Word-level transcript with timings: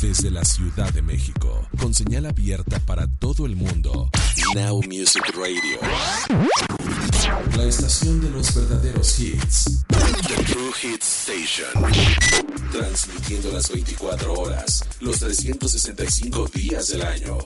Desde 0.00 0.30
la 0.30 0.44
Ciudad 0.44 0.92
de 0.92 1.02
México, 1.02 1.66
con 1.76 1.92
señal 1.92 2.26
abierta 2.26 2.78
para 2.80 3.08
todo 3.18 3.46
el 3.46 3.56
mundo, 3.56 4.08
Now 4.54 4.80
Music 4.84 5.24
Radio. 5.34 5.78
La 7.56 7.64
estación 7.64 8.20
de 8.20 8.30
los 8.30 8.54
verdaderos 8.54 9.18
hits. 9.18 9.84
The 9.88 10.44
True 10.44 10.70
Hits 10.82 11.28
Station. 11.28 11.92
Transmitiendo 12.70 13.50
las 13.50 13.70
24 13.72 14.34
horas, 14.34 14.84
los 15.00 15.18
365 15.18 16.48
días 16.54 16.88
del 16.88 17.02
año. 17.02 17.38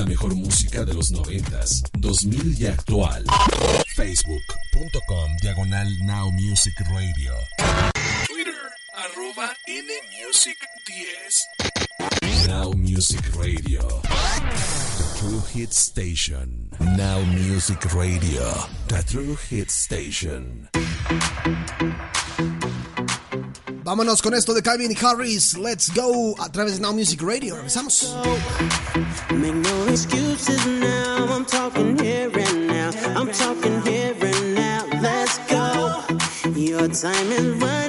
La 0.00 0.06
mejor 0.06 0.34
música 0.34 0.84
de 0.84 0.94
los 0.94 1.12
90s, 1.12 1.88
2000 1.98 2.60
y 2.60 2.66
actual. 2.66 3.24
Facebook.com 3.94 5.36
Diagonal 5.40 5.88
Now 6.06 6.32
Music 6.32 6.74
Radio. 6.90 7.91
Twitter 9.02 9.20
arroba 9.20 9.54
nmusic10. 9.68 11.40
Now 12.48 12.72
Music 12.72 13.20
Radio. 13.36 13.80
The 13.80 15.18
True 15.18 15.40
Hit 15.52 15.72
Station. 15.72 16.68
Now 16.80 17.20
Music 17.24 17.94
Radio. 17.94 18.52
The 18.88 19.02
True 19.02 19.36
Hit 19.48 19.70
Station. 19.70 20.68
Vámonos 23.84 24.22
con 24.22 24.34
esto 24.34 24.54
de 24.54 24.62
Calvin 24.62 24.94
Harris. 24.94 25.56
Let's 25.56 25.90
go 25.90 26.34
a 26.38 26.50
través 26.50 26.76
de 26.76 26.80
Now 26.80 26.92
Music 26.92 27.22
Radio. 27.22 27.56
Regresamos. 27.56 28.14
Make 29.30 29.54
no 29.54 29.86
excuses 29.88 30.64
now. 30.66 31.26
I'm 31.34 31.44
talking 31.44 31.98
here 31.98 32.30
and 32.34 32.68
now. 32.68 32.90
I'm 33.16 33.30
talking 33.32 33.82
here 33.82 34.14
and 34.20 34.54
now. 34.54 34.84
Let's 35.00 35.38
go. 35.48 36.02
Your 36.54 36.88
time 36.88 37.32
is 37.32 37.46
running 37.60 37.81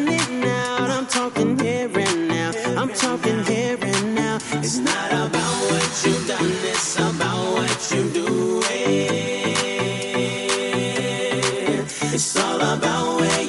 It's 12.13 12.37
all 12.39 12.61
about 12.61 13.21
where 13.21 13.42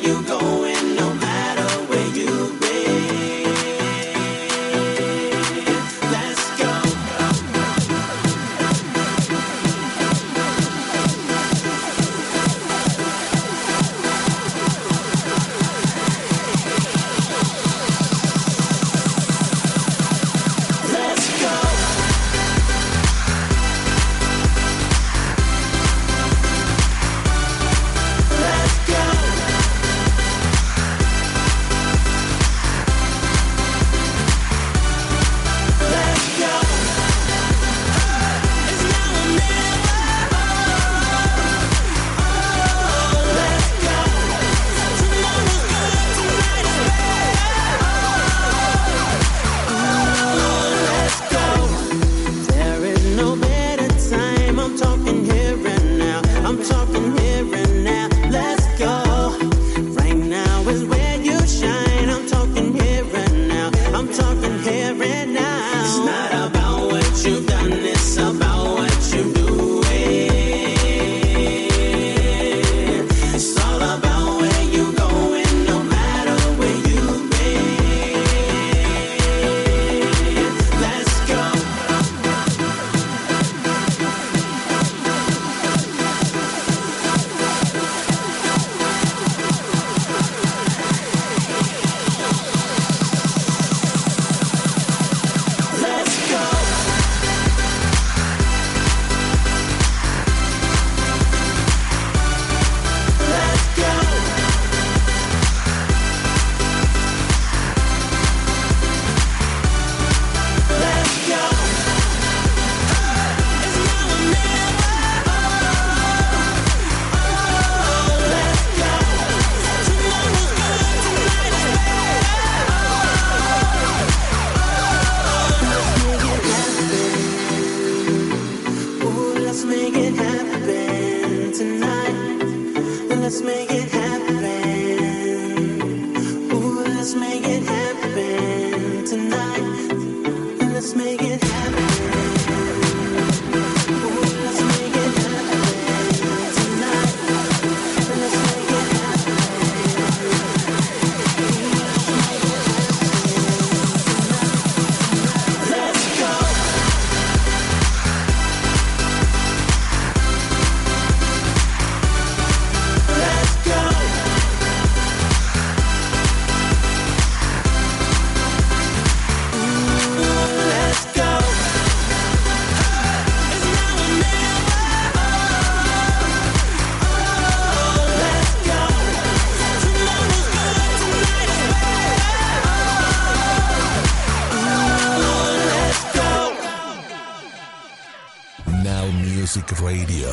Music 189.45 189.79
Radio. 189.83 190.33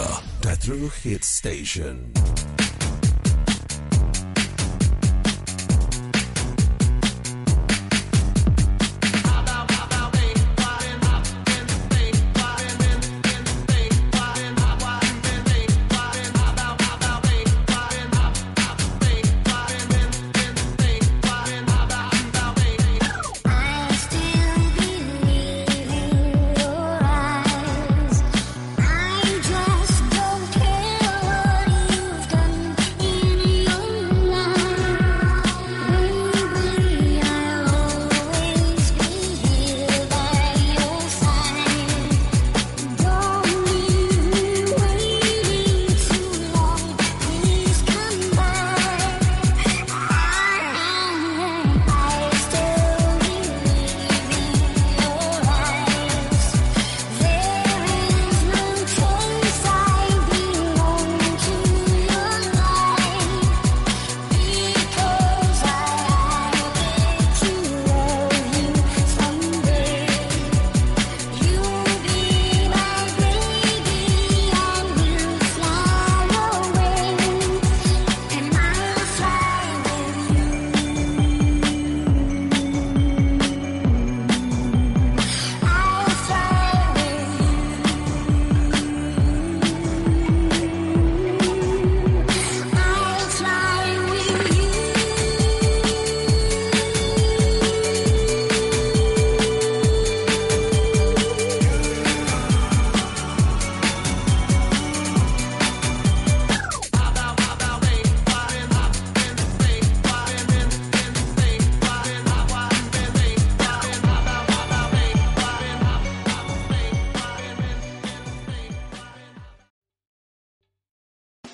True 0.55 0.87
Hit 1.03 1.25
Station. 1.25 2.13